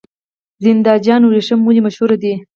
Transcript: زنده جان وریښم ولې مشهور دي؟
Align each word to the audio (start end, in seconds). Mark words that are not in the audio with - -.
زنده 0.63 0.93
جان 1.05 1.21
وریښم 1.25 1.59
ولې 1.63 1.81
مشهور 1.85 2.11
دي؟ 2.23 2.33